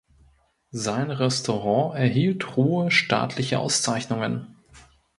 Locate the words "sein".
0.71-1.11